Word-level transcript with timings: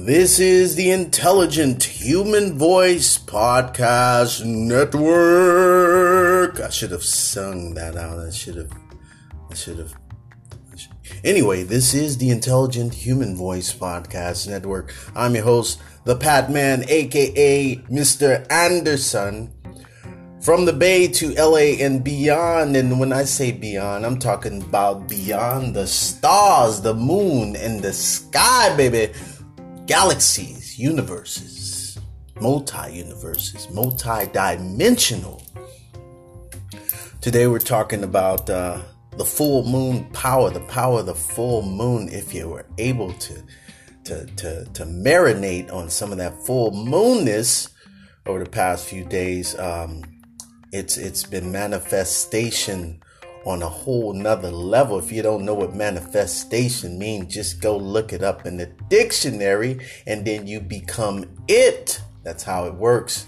This 0.00 0.38
is 0.38 0.76
the 0.76 0.92
Intelligent 0.92 1.82
Human 1.82 2.56
Voice 2.56 3.18
Podcast 3.18 4.44
Network. 4.44 5.00
I 6.60 6.70
should 6.70 6.92
have 6.92 7.02
sung 7.02 7.74
that 7.74 7.96
out. 7.96 8.20
I 8.20 8.30
should 8.30 8.54
have. 8.54 8.70
I 9.50 9.54
should 9.54 9.78
have. 9.78 9.94
Anyway, 11.24 11.64
this 11.64 11.94
is 11.94 12.16
the 12.16 12.30
Intelligent 12.30 12.94
Human 12.94 13.34
Voice 13.34 13.74
Podcast 13.74 14.48
Network. 14.48 14.94
I'm 15.16 15.34
your 15.34 15.42
host, 15.42 15.80
the 16.04 16.14
Pat 16.14 16.48
Man, 16.48 16.84
aka 16.88 17.76
Mr. 17.90 18.46
Anderson. 18.52 19.52
From 20.40 20.64
the 20.64 20.72
Bay 20.72 21.08
to 21.08 21.34
LA 21.34 21.74
and 21.84 22.04
beyond, 22.04 22.76
and 22.76 23.00
when 23.00 23.12
I 23.12 23.24
say 23.24 23.50
beyond, 23.50 24.06
I'm 24.06 24.20
talking 24.20 24.62
about 24.62 25.08
beyond 25.08 25.74
the 25.74 25.88
stars, 25.88 26.80
the 26.80 26.94
moon, 26.94 27.56
and 27.56 27.82
the 27.82 27.92
sky, 27.92 28.74
baby 28.76 29.12
galaxies, 29.88 30.78
universes, 30.78 31.98
multi 32.40 32.92
universes, 32.94 33.70
multi 33.70 34.26
dimensional. 34.32 35.42
Today 37.22 37.46
we're 37.46 37.58
talking 37.58 38.04
about 38.04 38.50
uh, 38.50 38.82
the 39.16 39.24
full 39.24 39.64
moon 39.64 40.04
power, 40.12 40.50
the 40.50 40.60
power 40.60 41.00
of 41.00 41.06
the 41.06 41.14
full 41.14 41.62
moon. 41.62 42.10
If 42.10 42.34
you 42.34 42.50
were 42.50 42.66
able 42.76 43.14
to, 43.14 43.42
to, 44.04 44.26
to, 44.26 44.64
to 44.66 44.84
marinate 44.84 45.72
on 45.72 45.88
some 45.88 46.12
of 46.12 46.18
that 46.18 46.34
full 46.44 46.70
moonness 46.70 47.70
over 48.26 48.44
the 48.44 48.50
past 48.50 48.86
few 48.86 49.04
days, 49.04 49.58
um, 49.58 50.02
it's 50.70 50.98
it's 50.98 51.24
been 51.24 51.50
manifestation 51.50 53.00
on 53.44 53.62
a 53.62 53.68
whole 53.68 54.12
nother 54.12 54.50
level. 54.50 54.98
If 54.98 55.12
you 55.12 55.22
don't 55.22 55.44
know 55.44 55.54
what 55.54 55.74
manifestation 55.74 56.98
means, 56.98 57.32
just 57.32 57.60
go 57.60 57.76
look 57.76 58.12
it 58.12 58.22
up 58.22 58.46
in 58.46 58.56
the 58.56 58.66
dictionary 58.88 59.80
and 60.06 60.26
then 60.26 60.46
you 60.46 60.60
become 60.60 61.24
it. 61.48 62.00
That's 62.22 62.42
how 62.42 62.66
it 62.66 62.74
works. 62.74 63.26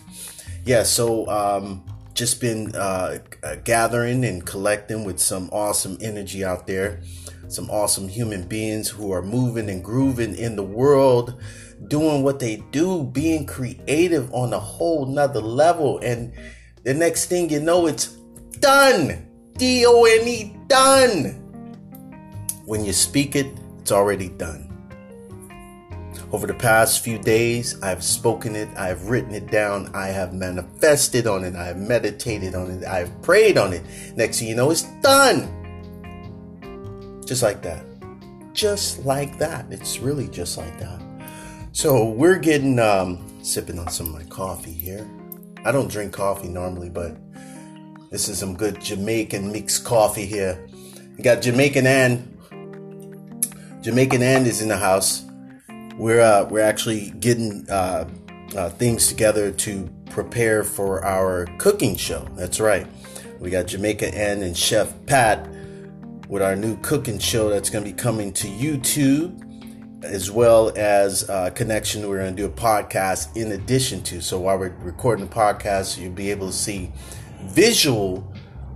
Yeah, 0.65 0.83
so 0.83 1.27
um, 1.29 1.85
just 2.15 2.41
been 2.41 2.75
uh, 2.75 3.19
gathering 3.65 4.25
and 4.25 4.45
collecting 4.45 5.05
with 5.05 5.19
some 5.19 5.49
awesome 5.53 5.97
energy 6.01 6.45
out 6.45 6.67
there, 6.67 7.01
some 7.49 7.71
awesome 7.71 8.09
human 8.09 8.47
beings 8.47 8.89
who 8.89 9.11
are 9.13 9.23
moving 9.23 9.71
and 9.71 9.83
grooving 9.83 10.37
in 10.37 10.57
the 10.57 10.63
world, 10.63 11.41
doing 11.89 12.23
what 12.23 12.39
they 12.39 12.57
do, 12.73 13.05
being 13.05 13.47
creative 13.47 14.31
on 14.35 14.53
a 14.53 14.61
whole 14.61 15.07
nother 15.07 15.41
level. 15.41 15.99
And 16.01 16.35
the 16.83 16.93
next 16.93 17.27
thing 17.27 17.49
you 17.49 17.61
know, 17.61 17.87
it's 17.87 18.09
done. 18.59 19.30
D 19.61 19.85
O 19.85 20.05
N 20.05 20.27
E, 20.27 20.57
done. 20.69 21.35
When 22.65 22.83
you 22.83 22.95
speak 22.95 23.37
it, 23.37 23.47
it's 23.79 23.93
already 23.93 24.31
done. 24.31 24.67
Over 26.33 26.47
the 26.47 26.55
past 26.55 27.05
few 27.05 27.19
days, 27.19 27.79
I've 27.83 28.03
spoken 28.03 28.57
it, 28.57 28.71
I've 28.75 29.11
written 29.11 29.35
it 29.35 29.51
down, 29.51 29.91
I 29.93 30.07
have 30.07 30.33
manifested 30.33 31.27
on 31.27 31.45
it, 31.45 31.57
I 31.57 31.67
have 31.67 31.77
meditated 31.77 32.55
on 32.55 32.71
it, 32.71 32.87
I've 32.87 33.11
prayed 33.21 33.59
on 33.59 33.75
it. 33.75 33.83
Next 34.17 34.39
thing 34.39 34.49
you 34.49 34.55
know, 34.55 34.71
it's 34.71 34.85
done. 35.03 35.47
Just 37.27 37.43
like 37.43 37.61
that. 37.61 37.85
Just 38.55 39.05
like 39.05 39.37
that. 39.41 39.67
It's 39.71 39.99
really 39.99 40.29
just 40.29 40.57
like 40.57 40.79
that. 40.79 41.03
So 41.73 42.09
we're 42.09 42.39
getting 42.39 42.79
um, 42.79 43.39
sipping 43.43 43.79
on 43.79 43.91
some 43.91 44.07
of 44.07 44.15
my 44.15 44.25
coffee 44.25 44.73
here. 44.73 45.07
I 45.67 45.71
don't 45.71 45.91
drink 45.91 46.15
coffee 46.15 46.49
normally, 46.49 46.89
but 46.89 47.15
this 48.11 48.29
is 48.29 48.39
some 48.39 48.57
good 48.57 48.81
Jamaican 48.81 49.53
mixed 49.53 49.85
coffee 49.85 50.27
here. 50.27 50.67
We 51.17 51.23
got 51.23 51.43
Jamaican 51.43 51.87
Ann. 51.87 52.39
Jamaican 53.83 54.23
Ann 54.23 54.47
is 54.47 54.61
in 54.61 54.69
the 54.69 54.77
house. 54.77 55.25
We're 55.97 56.21
uh, 56.21 56.45
we're 56.45 56.65
actually 56.65 57.11
getting 57.11 57.69
uh, 57.71 58.09
uh, 58.57 58.71
things 58.71 59.09
together 59.09 59.53
to 59.53 59.89
prepare 60.11 60.65
for 60.65 61.05
our 61.05 61.47
cooking 61.59 61.97
show. 61.97 62.27
That's 62.35 62.59
right. 62.59 62.87
We 63.39 63.49
got 63.49 63.69
Jamaica-Anne 63.69 64.43
and 64.43 64.57
Chef 64.57 64.93
Pat 65.07 65.49
with 66.29 66.43
our 66.43 66.55
new 66.55 66.77
cooking 66.79 67.19
show 67.19 67.49
that's 67.49 67.71
going 67.71 67.85
to 67.85 67.91
be 67.91 67.97
coming 67.97 68.33
to 68.35 68.49
YouTube 68.49 69.47
as 70.05 70.31
well 70.31 70.73
as 70.77 71.29
a 71.29 71.51
connection. 71.51 72.07
We're 72.09 72.19
going 72.19 72.37
to 72.37 72.43
do 72.43 72.47
a 72.47 72.55
podcast 72.55 73.37
in 73.37 73.53
addition 73.53 74.03
to. 74.05 74.21
So 74.21 74.41
while 74.41 74.59
we're 74.59 74.75
recording 74.81 75.27
the 75.27 75.35
podcast, 75.35 75.99
you'll 75.99 76.13
be 76.13 76.31
able 76.31 76.49
to 76.49 76.53
see 76.53 76.93
visual 77.47 78.33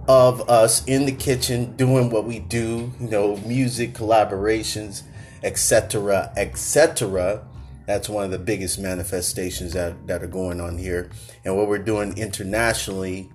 of 0.09 0.49
us 0.51 0.85
in 0.85 1.07
the 1.07 1.13
kitchen 1.13 1.75
doing 1.77 2.11
what 2.11 2.25
we 2.25 2.39
do, 2.39 2.93
you 3.01 3.09
know, 3.09 3.37
music 3.39 3.95
collaborations, 3.95 5.03
etc., 5.43 6.33
etc. 6.37 7.47
That's 7.87 8.09
one 8.09 8.25
of 8.25 8.31
the 8.31 8.39
biggest 8.39 8.79
manifestations 8.79 9.73
that, 9.75 10.07
that 10.07 10.23
are 10.23 10.29
going 10.29 10.61
on 10.61 10.79
here. 10.79 11.11
And 11.45 11.57
what 11.57 11.69
we're 11.69 11.79
doing 11.79 12.17
internationally, 12.17 13.31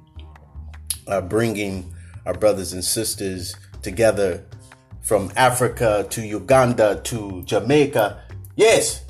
uh, 1.08 1.22
bringing 1.22 1.94
our 2.26 2.34
brothers 2.34 2.74
and 2.74 2.84
sisters 2.84 3.56
together 3.82 4.46
from 5.02 5.32
Africa 5.36 6.06
to 6.10 6.22
Uganda 6.22 7.02
to 7.06 7.44
Jamaica. 7.44 8.24
Yes. 8.56 9.06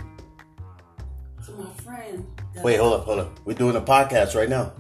To 1.46 1.52
my 1.52 1.72
friend. 1.84 2.26
Wait, 2.64 2.80
hold 2.80 2.94
up, 2.94 3.06
hold 3.06 3.20
up. 3.20 3.40
We're 3.46 3.54
doing 3.58 3.76
a 3.76 3.82
podcast 3.82 4.36
right 4.36 4.50
now. 4.50 4.74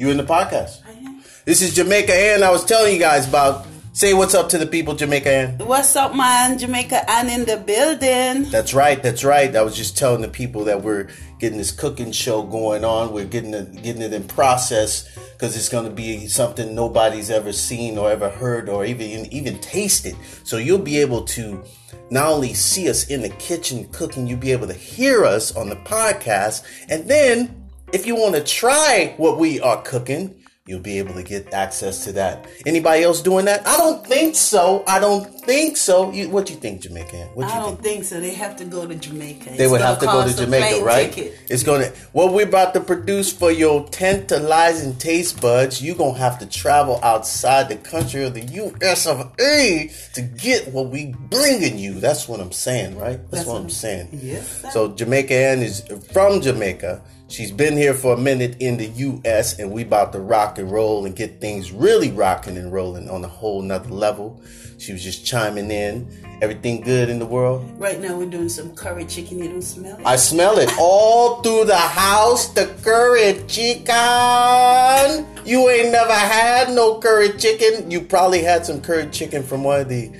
You 0.00 0.08
in 0.08 0.16
the 0.16 0.24
podcast? 0.24 0.80
I 0.86 0.92
am. 0.92 1.22
This 1.44 1.60
is 1.60 1.74
Jamaica-Anne. 1.74 2.42
I 2.42 2.50
was 2.50 2.64
telling 2.64 2.94
you 2.94 2.98
guys 2.98 3.28
about. 3.28 3.66
Say 3.92 4.14
what's 4.14 4.34
up 4.34 4.48
to 4.50 4.56
the 4.56 4.66
people, 4.66 4.94
Jamaica-Anne. 4.94 5.58
What's 5.58 5.94
up, 5.94 6.16
man? 6.16 6.56
Jamaica-Anne 6.58 7.28
in 7.28 7.44
the 7.44 7.58
building. 7.58 8.50
That's 8.50 8.72
right. 8.72 9.02
That's 9.02 9.24
right. 9.24 9.54
I 9.54 9.60
was 9.60 9.76
just 9.76 9.98
telling 9.98 10.22
the 10.22 10.28
people 10.28 10.64
that 10.64 10.82
we're 10.82 11.10
getting 11.38 11.58
this 11.58 11.70
cooking 11.70 12.12
show 12.12 12.42
going 12.44 12.82
on. 12.82 13.12
We're 13.12 13.26
getting 13.26 13.52
it, 13.52 13.82
getting 13.82 14.00
it 14.00 14.14
in 14.14 14.26
process 14.26 15.06
because 15.32 15.54
it's 15.54 15.68
going 15.68 15.84
to 15.84 15.90
be 15.90 16.28
something 16.28 16.74
nobody's 16.74 17.28
ever 17.28 17.52
seen 17.52 17.98
or 17.98 18.10
ever 18.10 18.30
heard 18.30 18.70
or 18.70 18.86
even 18.86 19.26
even 19.30 19.58
tasted. 19.58 20.16
So 20.44 20.56
you'll 20.56 20.78
be 20.78 20.96
able 20.98 21.24
to 21.24 21.62
not 22.10 22.28
only 22.28 22.54
see 22.54 22.88
us 22.88 23.08
in 23.08 23.20
the 23.20 23.28
kitchen 23.28 23.86
cooking, 23.92 24.26
you'll 24.26 24.38
be 24.38 24.52
able 24.52 24.68
to 24.68 24.72
hear 24.72 25.26
us 25.26 25.54
on 25.54 25.68
the 25.68 25.76
podcast, 25.76 26.64
and 26.88 27.06
then 27.06 27.59
if 27.92 28.06
you 28.06 28.16
want 28.16 28.34
to 28.34 28.42
try 28.42 29.14
what 29.16 29.38
we 29.38 29.60
are 29.60 29.82
cooking, 29.82 30.36
you'll 30.66 30.78
be 30.78 30.98
able 30.98 31.14
to 31.14 31.22
get 31.24 31.52
access 31.52 32.04
to 32.04 32.12
that. 32.12 32.46
Anybody 32.64 33.02
else 33.02 33.20
doing 33.22 33.46
that? 33.46 33.66
I 33.66 33.76
don't 33.76 34.06
think 34.06 34.36
so. 34.36 34.84
I 34.86 35.00
don't 35.00 35.24
think 35.44 35.76
so. 35.76 36.12
You, 36.12 36.28
what 36.28 36.46
do 36.46 36.52
you 36.52 36.60
think, 36.60 36.82
Jamaica? 36.82 37.30
What 37.34 37.48
do 37.48 37.52
you 37.52 37.58
I 37.58 37.62
don't 37.62 37.82
think? 37.82 37.82
think? 37.82 38.04
so. 38.04 38.20
They 38.20 38.34
have 38.34 38.54
to 38.56 38.64
go 38.64 38.86
to 38.86 38.94
Jamaica. 38.94 39.50
They 39.56 39.64
it's 39.64 39.70
would 39.72 39.80
have 39.80 39.98
to 39.98 40.06
go 40.06 40.24
to 40.24 40.36
Jamaica, 40.36 40.84
right? 40.84 41.12
Ticket. 41.12 41.36
It's 41.48 41.64
gonna. 41.64 41.86
What 42.12 42.32
we're 42.32 42.46
about 42.46 42.74
to 42.74 42.80
produce 42.80 43.32
for 43.32 43.50
your 43.50 43.88
tantalizing 43.88 44.96
taste 44.96 45.40
buds, 45.40 45.82
you're 45.82 45.96
gonna 45.96 46.18
have 46.18 46.38
to 46.38 46.46
travel 46.46 47.00
outside 47.02 47.68
the 47.68 47.76
country 47.76 48.22
of 48.22 48.34
the 48.34 48.42
U.S. 48.42 49.08
of 49.08 49.34
A. 49.40 49.90
to 50.14 50.22
get 50.22 50.72
what 50.72 50.88
we 50.88 51.14
bringing 51.30 51.78
you. 51.78 51.94
That's 51.94 52.28
what 52.28 52.38
I'm 52.38 52.52
saying, 52.52 52.96
right? 52.96 53.18
That's, 53.18 53.30
That's 53.30 53.46
what, 53.46 53.54
what 53.54 53.62
I'm 53.62 53.70
saying. 53.70 54.10
Yes. 54.12 54.72
So 54.72 54.94
Jamaica-Anne 54.94 55.62
is 55.62 55.82
from 56.12 56.40
Jamaica. 56.40 57.02
She's 57.30 57.52
been 57.52 57.76
here 57.76 57.94
for 57.94 58.14
a 58.14 58.16
minute 58.16 58.56
in 58.58 58.76
the 58.76 58.86
US 58.86 59.60
and 59.60 59.70
we 59.70 59.82
about 59.82 60.12
to 60.14 60.18
rock 60.18 60.58
and 60.58 60.68
roll 60.68 61.06
and 61.06 61.14
get 61.14 61.40
things 61.40 61.70
really 61.70 62.10
rocking 62.10 62.56
and 62.56 62.72
rolling 62.72 63.08
on 63.08 63.24
a 63.24 63.28
whole 63.28 63.62
nother 63.62 63.90
level. 63.90 64.42
She 64.78 64.92
was 64.92 65.04
just 65.04 65.24
chiming 65.24 65.70
in. 65.70 66.08
Everything 66.42 66.80
good 66.80 67.08
in 67.08 67.20
the 67.20 67.26
world? 67.26 67.70
Right 67.78 68.00
now 68.00 68.16
we're 68.16 68.28
doing 68.28 68.48
some 68.48 68.74
curry 68.74 69.04
chicken. 69.04 69.38
You 69.38 69.48
don't 69.48 69.62
smell 69.62 69.96
it? 69.96 70.04
I 70.04 70.16
smell 70.16 70.58
it 70.58 70.72
all 70.76 71.40
through 71.40 71.66
the 71.66 71.76
house. 71.76 72.48
The 72.48 72.66
curry 72.82 73.40
chicken. 73.46 75.24
You 75.46 75.70
ain't 75.70 75.92
never 75.92 76.12
had 76.12 76.70
no 76.70 76.98
curry 76.98 77.30
chicken. 77.38 77.92
You 77.92 78.00
probably 78.00 78.42
had 78.42 78.66
some 78.66 78.80
curry 78.80 79.06
chicken 79.10 79.44
from 79.44 79.62
one 79.62 79.82
of 79.82 79.88
the 79.88 80.10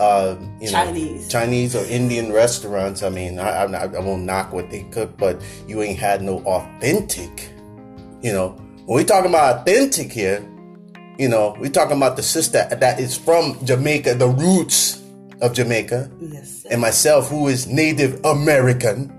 uh, 0.00 0.36
you 0.58 0.66
know, 0.66 0.72
Chinese, 0.72 1.28
Chinese 1.28 1.76
or 1.76 1.84
Indian 1.84 2.32
restaurants. 2.32 3.02
I 3.02 3.10
mean, 3.10 3.38
I, 3.38 3.64
I, 3.64 3.84
I 3.84 4.00
won't 4.00 4.24
knock 4.24 4.50
what 4.50 4.70
they 4.70 4.84
cook, 4.84 5.16
but 5.18 5.40
you 5.68 5.82
ain't 5.82 5.98
had 5.98 6.22
no 6.22 6.38
authentic. 6.38 7.50
You 8.22 8.32
know, 8.32 8.48
when 8.86 8.96
we 8.96 9.04
talking 9.04 9.28
about 9.28 9.60
authentic 9.60 10.10
here, 10.10 10.42
you 11.18 11.28
know, 11.28 11.54
we 11.60 11.68
talking 11.68 11.98
about 11.98 12.16
the 12.16 12.22
sister 12.22 12.66
that 12.70 12.98
is 12.98 13.14
from 13.14 13.62
Jamaica, 13.64 14.14
the 14.14 14.28
roots 14.28 15.02
of 15.42 15.52
Jamaica, 15.52 16.10
yes, 16.18 16.64
and 16.70 16.80
myself, 16.80 17.28
who 17.28 17.48
is 17.48 17.66
Native 17.66 18.24
American, 18.24 19.12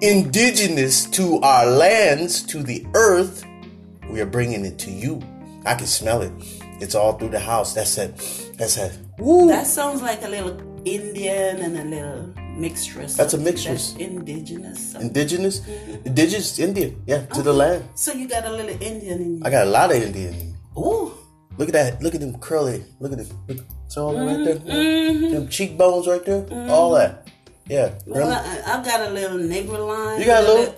indigenous 0.00 1.04
to 1.10 1.38
our 1.40 1.66
lands, 1.66 2.42
to 2.44 2.62
the 2.62 2.86
earth. 2.94 3.44
We 4.08 4.22
are 4.22 4.26
bringing 4.26 4.64
it 4.64 4.78
to 4.80 4.90
you. 4.90 5.20
I 5.66 5.74
can 5.74 5.86
smell 5.86 6.22
it. 6.22 6.32
It's 6.80 6.94
all 6.94 7.12
through 7.14 7.30
the 7.30 7.40
house. 7.40 7.74
That's 7.74 7.96
it. 7.98 8.16
That's 8.58 8.76
it. 8.76 8.98
Woo. 9.18 9.48
That 9.48 9.66
sounds 9.66 10.02
like 10.02 10.22
a 10.22 10.28
little 10.28 10.60
Indian 10.84 11.60
and 11.60 11.76
a 11.78 11.84
little 11.84 12.32
mixtress. 12.56 13.16
That's 13.16 13.34
a 13.34 13.38
mixtress. 13.38 13.92
That's 13.92 13.96
indigenous. 13.96 14.94
Indigenous? 14.94 15.60
Mm-hmm. 15.60 16.06
Indigenous 16.06 16.58
Indian. 16.58 17.02
Yeah, 17.06 17.26
to 17.26 17.32
okay. 17.32 17.42
the 17.42 17.52
land. 17.52 17.88
So 17.94 18.12
you 18.12 18.28
got 18.28 18.44
a 18.44 18.50
little 18.50 18.76
Indian 18.80 19.20
in 19.20 19.36
you. 19.38 19.42
I 19.44 19.50
got 19.50 19.66
a 19.66 19.70
lot 19.70 19.90
of 19.90 20.02
Indian. 20.02 20.56
Ooh. 20.76 21.12
Look 21.58 21.68
at 21.68 21.72
that. 21.72 22.02
Look 22.02 22.14
at 22.14 22.20
them 22.20 22.38
curly. 22.38 22.84
Look 23.00 23.12
at. 23.12 23.18
Look. 23.48 23.64
It's 23.86 23.96
all 23.96 24.14
mm-hmm. 24.14 24.26
right 24.26 24.44
there. 24.44 24.56
Mm-hmm. 24.56 25.32
Them 25.32 25.48
cheekbones 25.48 26.06
right 26.06 26.24
there. 26.24 26.42
Mm-hmm. 26.42 26.70
All 26.70 26.92
that. 26.92 27.28
Yeah. 27.68 27.94
Well, 28.06 28.20
Really? 28.20 28.32
I, 28.32 28.78
I've 28.78 28.84
got 28.84 29.00
a 29.00 29.10
little 29.10 29.38
Negro 29.38 29.86
line. 29.88 30.20
You 30.20 30.26
got 30.26 30.44
a 30.44 30.46
little- 30.46 30.74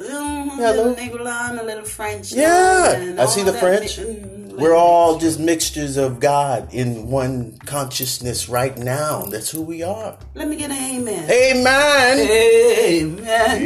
got 0.58 0.74
a 0.74 0.82
little 0.82 0.92
little- 0.92 0.94
Negro 0.94 1.24
line, 1.24 1.58
a 1.58 1.62
little 1.62 1.84
French. 1.84 2.32
Yeah, 2.32 3.16
I 3.18 3.26
see 3.26 3.42
the 3.42 3.52
French. 3.52 3.98
mi- 3.98 4.04
mm, 4.04 4.37
We're 4.58 4.74
all 4.74 5.18
just 5.18 5.38
mixtures 5.38 5.96
of 5.96 6.18
God 6.20 6.72
in 6.74 7.08
one 7.08 7.56
consciousness 7.64 8.48
right 8.48 8.76
now. 8.76 9.22
That's 9.22 9.50
who 9.50 9.62
we 9.62 9.82
are. 9.82 10.18
Let 10.34 10.48
me 10.48 10.56
get 10.56 10.70
an 10.70 10.76
amen. 10.76 11.30
Amen. 11.30 12.18
Amen. 12.18 13.62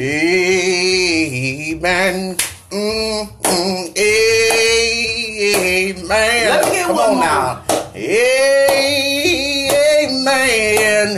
Amen. 1.72 2.36
Mm, 2.70 3.28
mm, 3.42 3.96
amen. 5.96 6.08
Let 6.08 6.64
me 6.64 6.70
get 6.70 6.86
Come 6.86 6.96
one 6.96 7.08
on 7.10 7.14
more. 7.16 7.24
now. 7.24 7.62
Amen. 7.94 8.68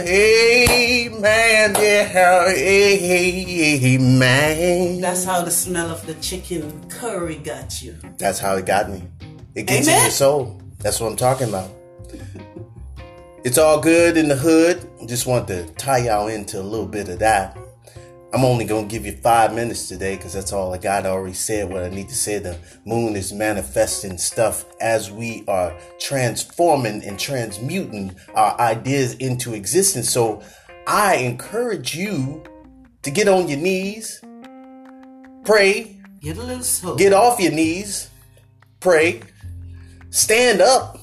Amen. 0.01 1.75
Yeah. 1.79 2.53
Amen. 3.85 5.01
That's 5.01 5.23
how 5.23 5.41
the 5.43 5.51
smell 5.51 5.89
of 5.89 6.05
the 6.05 6.13
chicken 6.15 6.89
curry 6.89 7.35
got 7.35 7.81
you. 7.81 7.95
That's 8.17 8.39
how 8.39 8.55
it 8.55 8.65
got 8.65 8.89
me. 8.89 9.03
It 9.55 9.67
gets 9.67 9.87
in 9.87 10.01
your 10.01 10.11
soul. 10.11 10.61
That's 10.79 10.99
what 10.99 11.09
I'm 11.09 11.15
talking 11.15 11.49
about. 11.49 11.71
It's 13.45 13.57
all 13.57 13.79
good 13.79 14.17
in 14.17 14.27
the 14.27 14.35
hood. 14.35 14.85
Just 15.07 15.27
want 15.27 15.47
to 15.47 15.65
tie 15.73 15.99
y'all 15.99 16.27
into 16.27 16.59
a 16.59 16.63
little 16.63 16.85
bit 16.87 17.09
of 17.09 17.19
that. 17.19 17.57
I'm 18.33 18.43
only 18.43 18.65
gonna 18.65 18.87
give 18.87 19.05
you 19.05 19.13
five 19.13 19.53
minutes 19.53 19.87
today 19.87 20.17
because 20.17 20.33
that's 20.33 20.51
all 20.51 20.73
I 20.73 20.77
got. 20.77 21.05
I 21.05 21.09
already 21.09 21.35
said 21.35 21.69
what 21.69 21.83
I 21.83 21.89
need 21.89 22.09
to 22.09 22.15
say. 22.15 22.37
The 22.37 22.57
moon 22.83 23.15
is 23.15 23.31
manifesting 23.31 24.17
stuff 24.17 24.65
as 24.81 25.09
we 25.09 25.45
are 25.47 25.73
transforming 25.99 27.01
and 27.05 27.17
transmuting 27.17 28.13
our 28.33 28.59
ideas 28.59 29.13
into 29.13 29.53
existence. 29.53 30.09
So 30.09 30.43
I 30.85 31.15
encourage 31.17 31.95
you 31.95 32.43
to 33.03 33.11
get 33.11 33.29
on 33.29 33.47
your 33.47 33.59
knees, 33.59 34.21
pray, 35.45 35.95
Get 36.19 36.37
a 36.37 36.43
little 36.43 36.63
soul. 36.63 36.95
Get 36.95 37.13
off 37.13 37.39
your 37.39 37.51
knees, 37.51 38.09
pray, 38.79 39.21
stand 40.15 40.61
up, 40.61 40.97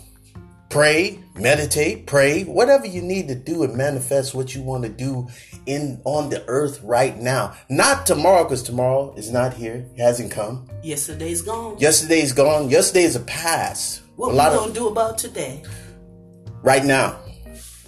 pray, 0.70 1.18
meditate, 1.34 2.06
pray, 2.06 2.44
whatever 2.44 2.86
you 2.86 3.02
need 3.02 3.28
to 3.28 3.34
do 3.34 3.62
and 3.62 3.74
manifest 3.76 4.34
what 4.34 4.54
you 4.54 4.62
want 4.62 4.84
to 4.84 4.88
do 4.88 5.28
in 5.66 6.00
on 6.04 6.30
the 6.30 6.42
earth 6.48 6.80
right 6.82 7.18
now. 7.18 7.54
Not 7.68 8.06
tomorrow, 8.06 8.44
because 8.44 8.62
tomorrow 8.62 9.14
is 9.16 9.30
not 9.30 9.52
here. 9.54 9.86
It 9.94 10.00
hasn't 10.00 10.30
come. 10.32 10.66
Yesterday's 10.82 11.42
gone. 11.42 11.76
Yesterday's 11.78 12.32
gone. 12.32 12.70
Yesterday 12.70 13.02
is 13.04 13.16
a 13.16 13.20
past. 13.20 14.00
What 14.16 14.28
a 14.28 14.30
we 14.30 14.36
lot 14.38 14.52
gonna 14.52 14.68
of 14.68 14.74
do 14.74 14.88
about 14.88 15.18
today? 15.18 15.62
right 16.62 16.84
now. 16.84 17.18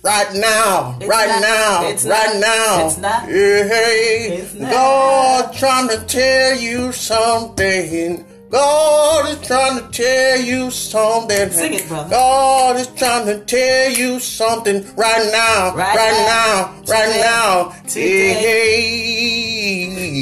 Right 0.02 0.34
now, 0.34 0.98
It's 1.00 1.08
right 1.08 1.28
not- 1.28 1.40
now, 1.40 1.88
it's 1.88 2.04
right 2.04 2.34
not- 2.34 2.40
now. 2.40 2.86
it's 2.86 2.98
not- 2.98 3.22
Hey, 3.28 4.36
it's 4.42 4.52
not. 4.54 4.70
God 4.70 5.54
trying 5.54 5.88
to 5.88 5.98
tell 6.04 6.58
you 6.58 6.92
something. 6.92 8.26
God 8.54 9.28
is 9.30 9.46
trying 9.48 9.80
to 9.82 9.88
tell 9.90 10.40
you 10.40 10.70
something. 10.70 11.50
Sing 11.50 11.74
it, 11.74 11.88
brother. 11.88 12.08
God 12.10 12.76
is 12.76 12.86
trying 12.86 13.26
to 13.26 13.40
tell 13.44 13.90
you 13.90 14.20
something 14.20 14.84
right 14.94 15.28
now, 15.32 15.74
right, 15.74 15.96
Right 15.96 16.12
now, 16.24 16.70
now. 16.70 16.92
right 16.92 17.06
Today. 17.08 17.20
now. 17.20 17.72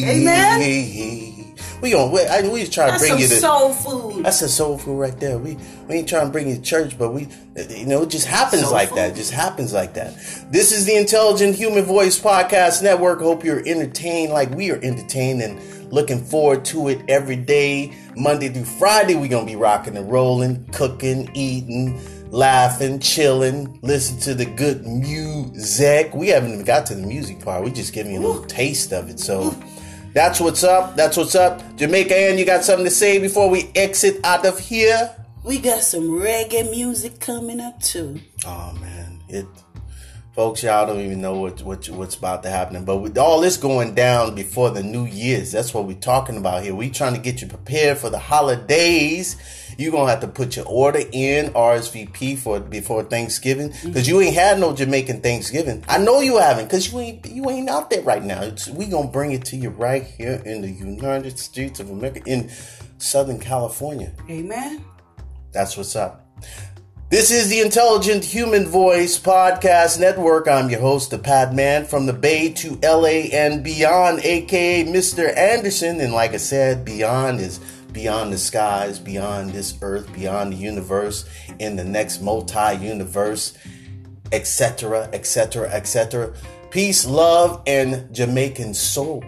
Today. 0.03 0.21
Amen. 0.23 1.55
We 1.83 1.91
gonna 1.91 2.13
we, 2.13 2.21
I, 2.21 2.49
we 2.49 2.61
just 2.61 2.73
try 2.73 2.91
to 2.93 2.99
bring 2.99 3.19
you 3.19 3.27
the 3.27 3.35
soul 3.35 3.75
food. 3.75 4.25
that's 4.25 4.41
a 4.41 4.49
soul 4.49 4.79
food 4.79 4.99
right 5.01 5.19
there. 5.19 5.37
We 5.37 5.59
we 5.89 5.97
ain't 5.97 6.09
trying 6.09 6.27
to 6.27 6.33
bring 6.33 6.49
you 6.49 6.55
to 6.55 6.63
church, 6.63 6.97
but 6.97 7.11
we 7.11 7.27
you 7.71 7.87
know 7.87 8.03
it 8.03 8.09
just 8.09 8.29
happens 8.29 8.63
Soul 8.63 8.73
like 8.73 8.91
food. 8.91 8.99
that. 8.99 9.11
It 9.11 9.17
just 9.17 9.33
happens 9.33 9.73
like 9.73 9.93
that. 9.95 10.15
This 10.51 10.71
is 10.71 10.87
the 10.87 10.95
Intelligent 10.97 11.57
Human 11.57 11.85
Voice 11.85 12.21
Podcast 12.21 12.83
Network. 12.85 13.19
Hope 13.21 13.43
you're 13.45 13.67
entertained 13.67 14.33
like 14.33 14.51
we 14.55 14.71
are 14.71 14.79
entertained 14.81 15.43
and 15.43 15.59
looking 15.93 16.25
forward 16.25 16.65
to 16.65 16.89
it 16.89 17.03
every 17.09 17.37
day, 17.37 17.93
Monday 18.17 18.49
through 18.49 18.65
Friday. 18.65 19.15
We're 19.15 19.29
gonna 19.29 19.47
be 19.47 19.55
rocking 19.55 19.97
and 19.97 20.11
rolling, 20.11 20.67
cooking, 20.73 21.31
eating. 21.35 22.01
Laughing, 22.33 22.99
chilling, 22.99 23.79
listening 23.83 24.21
to 24.23 24.33
the 24.35 24.47
good 24.47 24.87
music. 24.87 26.15
We 26.15 26.29
haven't 26.29 26.55
even 26.55 26.65
got 26.65 26.87
to 26.87 26.95
the 26.95 27.07
music 27.07 27.41
part. 27.41 27.63
We 27.63 27.71
just 27.71 27.93
giving 27.93 28.15
you 28.15 28.21
a 28.21 28.25
little 28.27 28.47
taste 28.47 28.95
of 28.95 29.11
it. 29.11 29.21
So, 29.21 29.55
that's 30.15 30.41
what's 30.41 30.65
up. 30.65 30.97
That's 30.97 31.19
what's 31.19 31.35
up. 31.35 31.61
Jamaica-Anne, 31.77 32.39
you 32.39 32.47
got 32.47 32.65
something 32.65 32.87
to 32.87 32.91
say 32.91 33.19
before 33.19 33.51
we 33.51 33.71
exit 33.75 34.19
out 34.25 34.47
of 34.47 34.59
here? 34.59 35.15
We 35.45 35.59
got 35.59 35.83
some 35.83 36.09
reggae 36.21 36.71
music 36.71 37.19
coming 37.19 37.61
up 37.61 37.83
too. 37.83 38.21
Oh 38.47 38.73
man, 38.81 39.21
it 39.29 39.47
folks, 40.33 40.63
y'all 40.63 40.87
don't 40.87 41.01
even 41.01 41.21
know 41.21 41.35
what, 41.39 41.63
what 41.63 41.89
what's 41.91 42.17
about 42.17 42.43
to 42.43 42.51
happen. 42.51 42.85
But 42.85 42.99
with 42.99 43.17
all 43.19 43.41
this 43.41 43.57
going 43.57 43.95
down 43.95 44.35
before 44.35 44.71
the 44.71 44.83
New 44.83 45.05
Year's, 45.05 45.53
that's 45.53 45.73
what 45.75 45.87
we're 45.87 45.95
talking 45.95 46.37
about 46.37 46.63
here. 46.63 46.75
We 46.75 46.91
trying 46.91 47.15
to 47.15 47.21
get 47.21 47.41
you 47.43 47.49
prepared 47.49 47.99
for 47.99 48.11
the 48.11 48.19
holidays. 48.19 49.37
You're 49.79 49.93
gonna 49.93 50.11
have 50.11 50.21
to 50.21 50.29
put 50.29 50.57
your 50.57 50.67
order 50.67 51.01
in 51.13 51.53
RSVP 51.53 52.39
for 52.39 52.61
before 52.61 53.03
Thanksgiving 53.05 53.71
mm-hmm. 53.71 53.89
because 53.89 54.09
you 54.09 54.21
ain't 54.21 54.35
had 54.35 54.59
no 54.59 54.75
Jamaican 54.75 55.21
Thanksgiving. 55.21 55.85
I 55.89 55.99
know 55.99 56.21
you 56.21 56.39
haven't 56.39 56.65
because 56.65 56.93
you 56.93 56.99
ain't 57.01 57.27
you 57.27 57.49
ain't 57.51 57.69
out 57.69 57.91
there 57.91 58.03
right 58.03 58.23
now. 58.23 58.43
It's, 58.43 58.69
we 58.69 58.87
gonna 58.87 59.09
bring 59.09 59.33
it 59.33 59.45
to 59.47 59.57
you 59.57 59.71
right 59.71 60.05
here 60.05 60.43
in 60.45 60.63
the 60.63 60.71
United 60.71 61.39
States 61.39 61.81
of 61.81 61.91
America 61.91 62.23
in 62.27 62.51
Southern 62.99 63.39
California. 63.39 64.13
Amen. 64.29 64.85
That's 65.53 65.77
what's 65.77 65.97
up. 65.97 66.22
This 67.13 67.31
is 67.31 67.51
the 67.51 67.61
Intelligent 67.61 68.25
Human 68.25 68.67
Voice 68.67 69.19
Podcast 69.19 70.01
Network. 70.01 70.49
I'm 70.49 70.71
your 70.71 70.81
host, 70.81 71.11
the 71.11 71.19
PatMan, 71.19 71.87
from 71.87 72.07
the 72.07 72.15
Bay 72.15 72.51
to 72.55 72.79
LA 72.83 73.29
and 73.31 73.63
beyond, 73.63 74.21
aka 74.25 74.83
Mr. 74.85 75.37
Anderson. 75.37 76.01
And 76.01 76.15
like 76.15 76.33
I 76.33 76.39
said, 76.39 76.87
beyond 76.87 77.39
is 77.39 77.61
beyond 77.93 78.33
the 78.33 78.39
skies, 78.39 78.99
beyond 78.99 79.51
this 79.51 79.77
earth, 79.83 80.11
beyond 80.15 80.55
the 80.55 80.57
universe, 80.57 81.29
in 81.59 81.77
the 81.77 81.85
next 81.85 82.23
multi 82.23 82.77
universe, 82.77 83.59
etc., 84.33 85.11
etc., 85.13 85.69
etc. 85.69 86.33
Peace, 86.71 87.05
love, 87.05 87.63
and 87.67 88.09
Jamaican 88.15 88.73
soul. 88.73 89.23